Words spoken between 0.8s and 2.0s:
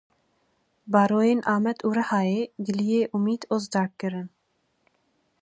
Baroyên Amed û